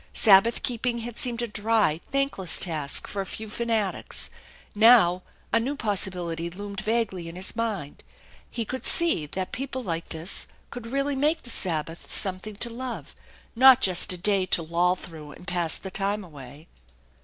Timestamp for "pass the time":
15.47-16.23